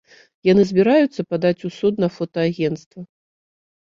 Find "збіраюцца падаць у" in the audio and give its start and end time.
0.69-1.71